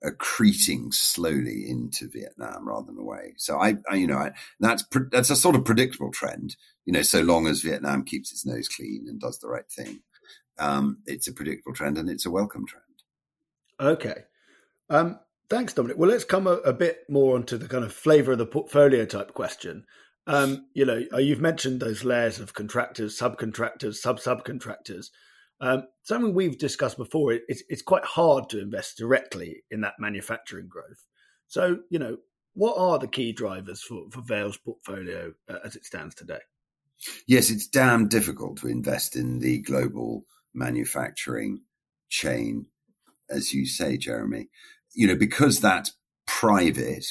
[0.04, 3.34] accreting slowly into Vietnam rather than away.
[3.36, 6.56] So I, I you know, I, that's that's a sort of predictable trend.
[6.84, 10.00] You know, so long as Vietnam keeps its nose clean and does the right thing,
[10.58, 12.84] um, it's a predictable trend and it's a welcome trend.
[13.80, 14.24] Okay,
[14.90, 15.98] um, thanks, Dominic.
[15.98, 19.04] Well, let's come a, a, bit more onto the kind of flavour of the portfolio
[19.04, 19.84] type question.
[20.26, 25.06] Um, you know, uh, you've mentioned those layers of contractors, subcontractors, sub subcontractors.
[25.62, 30.66] Um, something we've discussed before, it's, it's quite hard to invest directly in that manufacturing
[30.66, 31.06] growth.
[31.46, 32.16] So, you know,
[32.54, 36.40] what are the key drivers for, for VEIL's portfolio uh, as it stands today?
[37.28, 41.62] Yes, it's damn difficult to invest in the global manufacturing
[42.08, 42.66] chain,
[43.30, 44.48] as you say, Jeremy.
[44.94, 45.92] You know, because that's
[46.26, 47.06] private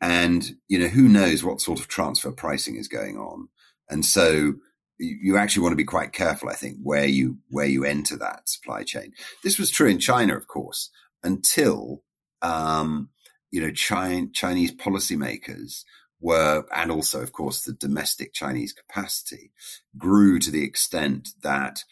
[0.00, 3.48] and, you know, who knows what sort of transfer pricing is going on.
[3.90, 4.54] And so
[4.98, 8.48] you actually want to be quite careful, I think, where you where you enter that
[8.48, 9.12] supply chain.
[9.42, 10.90] This was true in China, of course,
[11.22, 12.02] until
[12.40, 13.10] um,
[13.50, 15.84] you know China, Chinese policymakers
[16.20, 19.50] were, and also, of course, the domestic Chinese capacity
[19.98, 21.84] grew to the extent that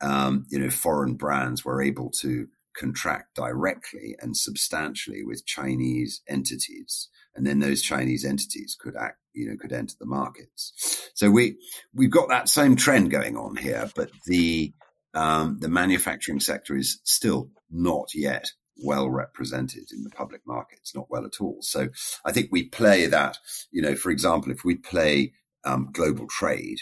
[0.00, 7.08] um, you know foreign brands were able to contract directly and substantially with Chinese entities
[7.34, 11.10] and then those Chinese entities could act, you know, could enter the markets.
[11.14, 11.56] So we
[11.94, 14.72] we've got that same trend going on here, but the
[15.14, 18.46] um, the manufacturing sector is still not yet
[18.84, 21.58] well represented in the public markets, not well at all.
[21.60, 21.88] So
[22.24, 23.38] I think we play that,
[23.70, 25.32] you know, for example, if we play
[25.64, 26.78] um, global trade,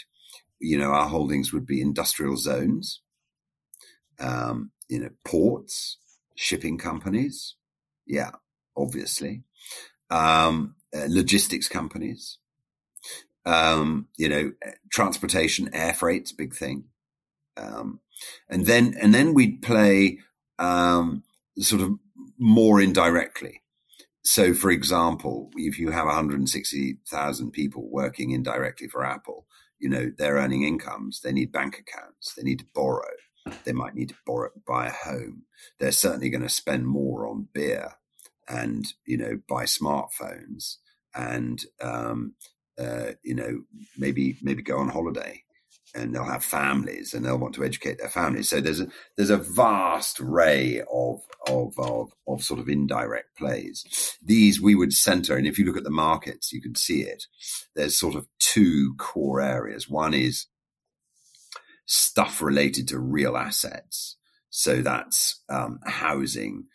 [0.59, 3.01] you know, our holdings would be industrial zones,
[4.19, 5.97] um, you know, ports,
[6.35, 7.55] shipping companies.
[8.05, 8.31] Yeah,
[8.77, 9.43] obviously
[10.11, 12.37] um, uh, logistics companies,
[13.45, 14.51] um, you know,
[14.91, 16.83] transportation, air freight's a big thing.
[17.57, 18.01] Um,
[18.49, 20.19] and then, and then we'd play,
[20.59, 21.23] um,
[21.57, 21.91] sort of
[22.37, 23.61] more indirectly.
[24.23, 29.47] So, for example, if you have 160,000 people working indirectly for Apple,
[29.79, 31.21] you know, they're earning incomes.
[31.21, 32.35] They need bank accounts.
[32.35, 33.09] They need to borrow.
[33.63, 35.43] They might need to borrow, buy a home.
[35.79, 37.95] They're certainly going to spend more on beer
[38.47, 40.77] and you know buy smartphones
[41.15, 42.33] and um,
[42.77, 43.63] uh, you know
[43.97, 45.43] maybe maybe go on holiday
[45.93, 48.49] and they'll have families and they'll want to educate their families.
[48.49, 54.17] So there's a there's a vast array of of of, of sort of indirect plays.
[54.23, 57.25] These we would center, and if you look at the markets, you can see it.
[57.75, 59.89] There's sort of two core areas.
[59.89, 60.47] One is
[61.91, 64.15] stuff related to real assets.
[64.49, 66.65] So that's um, housing,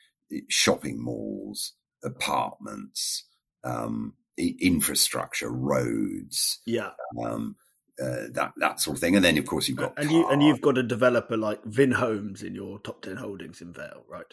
[0.48, 1.72] shopping malls,
[2.04, 3.24] apartments,
[3.64, 6.90] um, infrastructure, roads, yeah,
[7.22, 7.56] um,
[8.00, 9.16] uh, that that sort of thing.
[9.16, 12.42] And then, of course, you've got and you and you've got a developer like Vinhomes
[12.42, 14.26] in your top ten holdings in VEIL, right?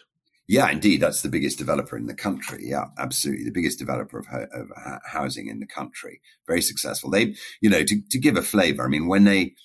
[0.48, 2.64] Yeah, indeed, that's the biggest developer in the country.
[2.64, 6.20] Yeah, absolutely, the biggest developer of, of housing in the country.
[6.46, 7.10] Very successful.
[7.10, 8.84] They, you know, to to give a flavour.
[8.84, 9.56] I mean, when they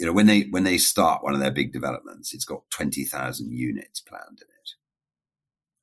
[0.00, 3.04] you know, when they when they start one of their big developments, it's got twenty
[3.04, 4.40] thousand units planned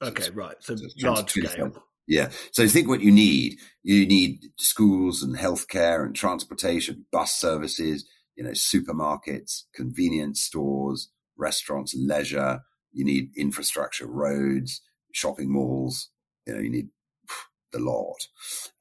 [0.01, 0.17] in it.
[0.19, 0.55] Okay, right.
[0.59, 1.83] So, so large scale.
[2.07, 2.29] Yeah.
[2.51, 3.59] So think what you need.
[3.83, 11.93] You need schools and healthcare and transportation, bus services, you know, supermarkets, convenience stores, restaurants,
[11.95, 12.61] leisure.
[12.93, 16.09] You need infrastructure, roads, shopping malls.
[16.47, 16.87] You know, you need
[17.71, 18.27] the lot.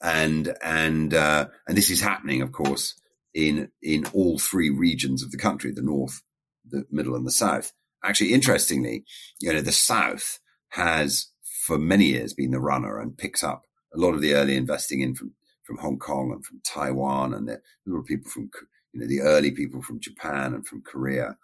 [0.00, 2.94] And, and, uh, and this is happening, of course,
[3.36, 6.22] in, in all three regions of the country, the North,
[6.68, 7.72] the Middle and the South.
[8.02, 9.04] Actually, interestingly,
[9.40, 11.28] you know, the South has
[11.66, 15.02] for many years been the runner and picks up a lot of the early investing
[15.02, 15.34] in from,
[15.64, 18.48] from Hong Kong and from Taiwan and the little people from,
[18.94, 21.36] you know, the early people from Japan and from Korea.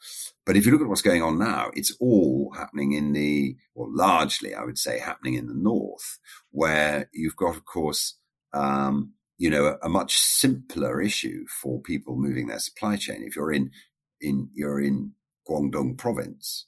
[0.46, 3.88] But if you look at what's going on now, it's all happening in the, or
[3.90, 6.18] largely, I would say, happening in the North,
[6.52, 8.16] where you've got, of course,
[8.54, 9.12] um,
[9.42, 13.24] you know, a, a, much simpler issue for people moving their supply chain.
[13.26, 13.72] If you're in,
[14.20, 15.14] in, you're in
[15.48, 16.66] Guangdong province,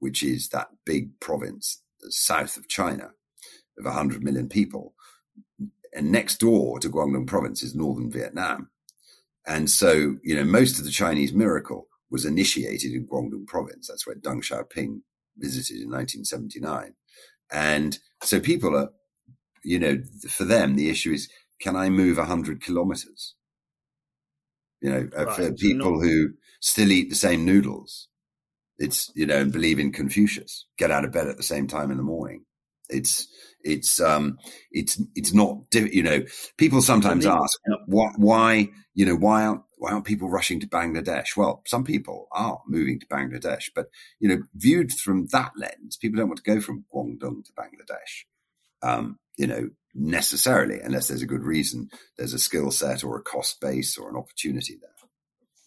[0.00, 3.12] which is that big province south of China
[3.78, 4.94] of 100 million people.
[5.94, 8.70] And next door to Guangdong province is northern Vietnam.
[9.46, 13.86] And so, you know, most of the Chinese miracle was initiated in Guangdong province.
[13.86, 15.02] That's where Deng Xiaoping
[15.36, 16.94] visited in 1979.
[17.52, 18.88] And so people are,
[19.62, 21.28] you know, for them, the issue is,
[21.60, 23.34] can I move 100 kilometers?
[24.80, 25.36] You know, uh, right.
[25.36, 26.30] for people not- who
[26.60, 28.08] still eat the same noodles,
[28.78, 31.90] it's, you know, and believe in Confucius, get out of bed at the same time
[31.90, 32.44] in the morning.
[32.88, 33.26] It's,
[33.62, 34.38] it's, um,
[34.70, 36.24] it's, it's not, you know,
[36.56, 41.36] people sometimes ask why, why, you know, why aren't, why aren't people rushing to Bangladesh?
[41.36, 43.86] Well, some people are moving to Bangladesh, but,
[44.20, 48.24] you know, viewed from that lens, people don't want to go from Guangdong to Bangladesh.
[48.82, 53.22] Um, you know, necessarily, unless there's a good reason, there's a skill set or a
[53.22, 54.90] cost base or an opportunity there.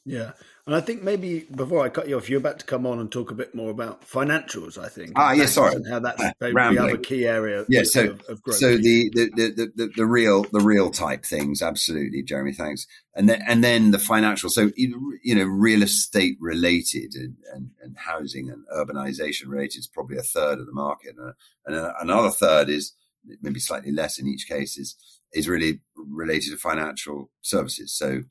[0.06, 0.32] Yeah.
[0.68, 3.12] And I think maybe before I cut you off, you're about to come on and
[3.12, 5.14] talk a bit more about financials, I think.
[5.16, 5.76] Ah, yes, sorry.
[5.76, 8.58] And how that's uh, the other key area yeah, so, of, of growth.
[8.58, 11.64] So the, the, the, the, the real, the real type things.
[11.64, 12.22] Absolutely.
[12.22, 12.86] Jeremy, thanks.
[13.16, 14.50] And then, and then the financial.
[14.50, 20.18] So, you know, real estate related and, and, and housing and urbanization related is probably
[20.18, 21.16] a third of the market.
[21.18, 21.34] And,
[21.66, 22.94] and another third is
[23.42, 24.96] maybe slightly less in each case is,
[25.34, 27.94] is really related to financial services.
[27.94, 28.22] So,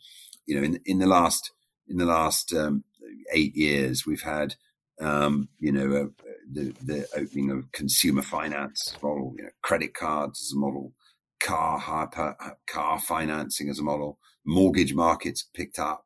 [0.47, 1.53] you know, in, in the last,
[1.89, 2.85] in the last um,
[3.33, 4.55] eight years, we've had,
[5.01, 6.07] um, you know, uh,
[6.53, 10.93] the, the opening of consumer finance model, you know, credit cards as a model,
[11.41, 12.37] car hyper,
[12.67, 16.05] car financing as a model, mortgage markets picked up.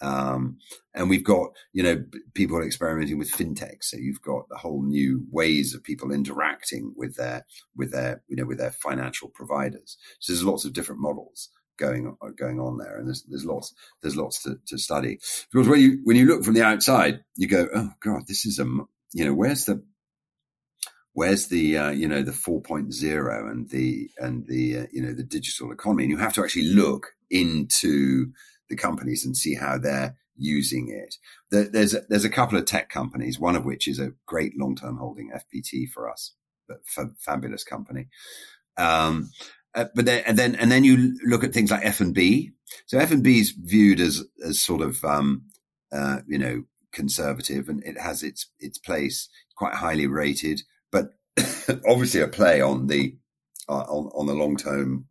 [0.00, 0.58] Um,
[0.94, 3.82] and we've got, you know, people experimenting with fintech.
[3.82, 7.44] So you've got the whole new ways of people interacting with their,
[7.76, 9.96] with their, you know, with their financial providers.
[10.18, 13.74] So there's lots of different models going on, going on there, and there's there's lots
[14.02, 15.18] there's lots to, to study
[15.50, 18.60] because when you when you look from the outside, you go, oh god, this is
[18.60, 18.64] a
[19.12, 19.82] you know where's the
[21.14, 25.24] where's the uh, you know the 4.0 and the and the uh, you know the
[25.24, 28.32] digital economy, and you have to actually look into
[28.70, 31.16] the companies and see how they're using it.
[31.50, 34.74] there's a, there's a couple of tech companies, one of which is a great long
[34.74, 36.32] term holding FPT for us,
[36.66, 36.78] but
[37.18, 38.08] fabulous company.
[38.78, 39.30] Um,
[39.74, 42.52] uh, but then, and then, and then you look at things like F and B.
[42.86, 45.44] So F and B is viewed as, as sort of, um,
[45.92, 51.10] uh, you know, conservative and it has its, its place, quite highly rated, but
[51.86, 53.16] obviously a play on the,
[53.70, 55.06] uh, on, on the long term,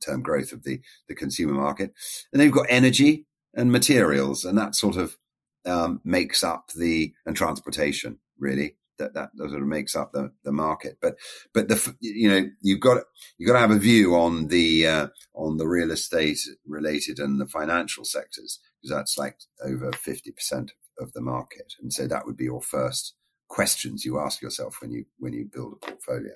[0.00, 1.92] term growth of the, the consumer market.
[2.32, 5.16] And then you've got energy and materials and that sort of,
[5.66, 10.52] um, makes up the, and transportation really that that sort of makes up the, the
[10.52, 10.98] market.
[11.00, 11.16] But
[11.54, 13.02] but the you know you've got
[13.38, 17.40] you've got to have a view on the uh, on the real estate related and
[17.40, 22.26] the financial sectors because that's like over fifty percent of the market, and so that
[22.26, 23.14] would be your first
[23.48, 26.34] questions you ask yourself when you when you build a portfolio.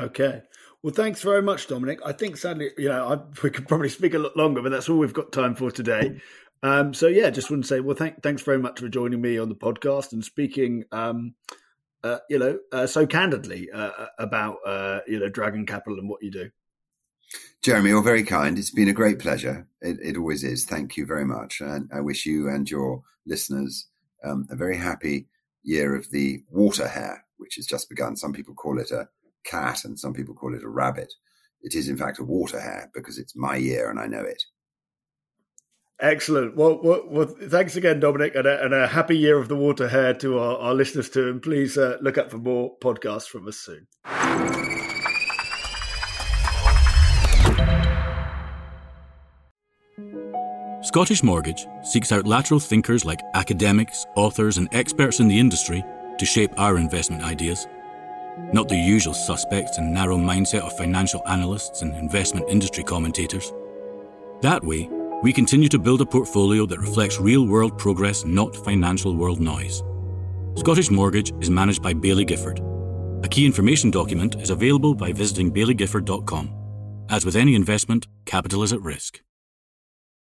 [0.00, 0.42] Okay.
[0.82, 2.00] Well, thanks very much, Dominic.
[2.04, 4.88] I think sadly, you know, I, we could probably speak a lot longer, but that's
[4.88, 6.20] all we've got time for today.
[6.62, 9.38] Um, so yeah, just want to say, well, thank, thanks very much for joining me
[9.38, 11.34] on the podcast and speaking um,
[12.04, 16.08] uh, you know, uh, so candidly uh, uh about uh, you know Dragon Capital and
[16.08, 16.50] what you do.
[17.62, 18.58] Jeremy, you're very kind.
[18.58, 19.66] It's been a great pleasure.
[19.80, 20.66] It, it always is.
[20.66, 23.88] Thank you very much, and I wish you and your listeners
[24.22, 25.28] um, a very happy
[25.62, 28.16] year of the water hare, which has just begun.
[28.16, 29.08] Some people call it a
[29.44, 31.12] cat, and some people call it a rabbit.
[31.62, 34.42] It is, in fact, a water hare because it's my year and I know it.
[36.00, 36.56] Excellent.
[36.56, 39.88] Well, well, well, thanks again, Dominic, and a, and a, happy year of the water
[39.88, 41.28] hare to our, our listeners too.
[41.30, 43.86] And please uh, look up for more podcasts from us soon.
[50.82, 55.82] Scottish Mortgage seeks out lateral thinkers like academics, authors, and experts in the industry
[56.18, 57.66] to shape our investment ideas.
[58.52, 63.52] Not the usual suspects and narrow mindset of financial analysts and investment industry commentators.
[64.42, 64.88] That way,
[65.22, 69.82] we continue to build a portfolio that reflects real world progress, not financial world noise.
[70.56, 72.60] Scottish Mortgage is managed by Baillie Gifford.
[73.24, 77.06] A key information document is available by visiting bailliegifford.com.
[77.08, 79.23] As with any investment, capital is at risk.